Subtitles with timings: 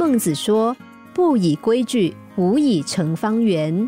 [0.00, 0.74] 孟子说
[1.12, 3.86] ：“不以规矩，无以成方圆。”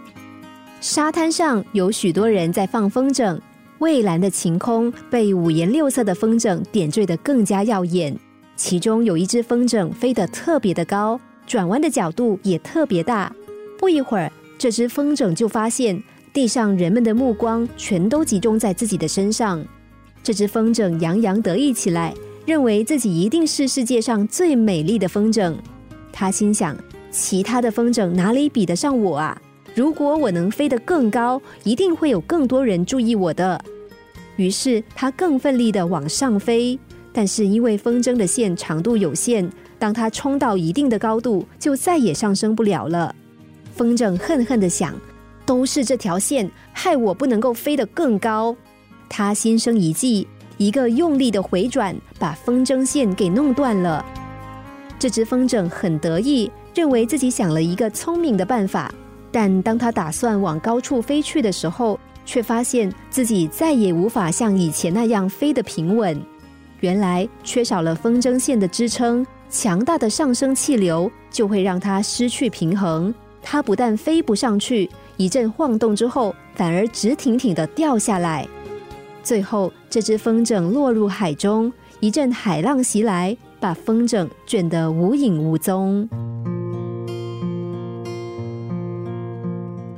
[0.79, 3.41] 沙滩上有许多人在放风筝，
[3.79, 8.15] 蔚蓝的晴空被五颜六色的风筝点缀得更加耀眼。
[8.57, 13.35] 其中有一只风筝飞得特别的高，转弯的角度也特别大。
[13.79, 15.99] 不一会儿，这只风筝就发现
[16.31, 19.65] 地上人们的目光全都集中在自己的身上。
[20.23, 22.13] 这只风筝洋洋得意起来，
[22.45, 25.55] 认为自己一定是世界上最美丽的风筝。
[26.13, 26.77] 他心想：
[27.11, 29.41] 其他的风筝哪里比得上我啊？
[29.75, 33.59] 如果我能飞得更高，一定会有更多人注意我的。
[34.37, 36.79] 于是他更奋力地往上飞。
[37.15, 39.47] 但是因为风筝的线长度有限，
[39.79, 43.15] 当它冲到一定的高度，就再也上升不了了。
[43.75, 44.95] 风筝恨恨地想：
[45.45, 48.57] 都是这条线害我不能够飞得更高。
[49.11, 50.27] 他心生一计，
[50.57, 54.03] 一个用力的回转，把风筝线给弄断了。
[55.03, 58.95] 这只风筝很得意，认为自己想了一个聪明的办法。
[59.33, 66.17] 但当他打算往高处飞去的时候，却发现自己再也无法像以前那样飞得平稳。
[66.79, 73.13] 原来缺少了风筝线的支撑，强大的上升气流就会让它失去平衡。
[73.43, 78.47] 它不但飞不上去，一阵晃动之后，反而直挺挺地掉下来。
[79.25, 86.09] 最后，这只风筝落入海中，一阵海浪袭来，把风筝卷得无影无踪。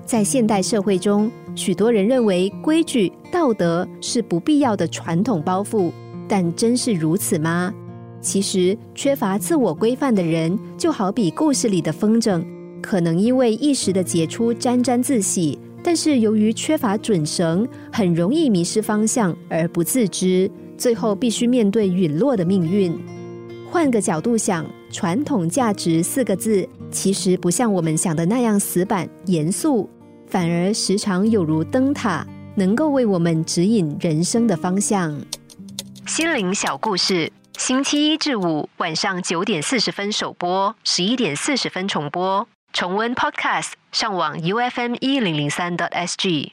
[0.05, 5.91] 在现代社会中，许多人认为规矩、道德是不必要的传统包袱。
[6.29, 7.73] 但真是如此吗？
[8.21, 12.45] 其实，缺乏自我规范的人，就好比故事里的风筝，
[12.83, 22.95] 可能因为一时的杰出沾沾自喜，但是由于缺乏准绳，很容易迷失方向而不自知，最后必须面对陨落的命运。
[23.75, 29.91] 换个角度想，传统价值四个字，其实不像我们想的那样死板严肃，
[30.29, 32.25] 反而时常有如灯塔，
[32.55, 35.21] 能够为我们指引人生的方向。
[36.07, 42.47] 心灵小故事，星期一至五晚上九点四十分首播，十一点四十分重播。
[42.73, 46.53] 重温 Podcast，上网 U F M 一零零三 t S G。